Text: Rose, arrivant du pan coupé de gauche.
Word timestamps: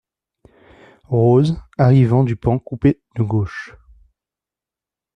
Rose, 1.03 1.59
arrivant 1.77 2.23
du 2.23 2.35
pan 2.35 2.57
coupé 2.57 3.03
de 3.17 3.21
gauche. 3.21 3.75